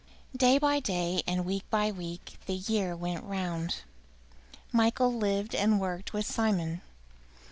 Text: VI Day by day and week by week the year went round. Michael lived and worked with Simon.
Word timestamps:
VI 0.33 0.37
Day 0.37 0.57
by 0.57 0.79
day 0.79 1.21
and 1.27 1.45
week 1.45 1.61
by 1.69 1.91
week 1.91 2.39
the 2.47 2.55
year 2.55 2.95
went 2.95 3.23
round. 3.23 3.81
Michael 4.71 5.13
lived 5.13 5.53
and 5.53 5.79
worked 5.79 6.11
with 6.11 6.25
Simon. 6.25 6.81